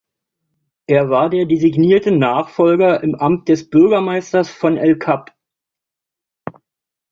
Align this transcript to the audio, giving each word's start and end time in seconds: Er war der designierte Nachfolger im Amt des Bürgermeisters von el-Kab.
Er 0.87 1.11
war 1.11 1.29
der 1.29 1.45
designierte 1.45 2.09
Nachfolger 2.11 3.03
im 3.03 3.13
Amt 3.13 3.49
des 3.49 3.69
Bürgermeisters 3.69 4.49
von 4.49 4.75
el-Kab. 4.75 5.37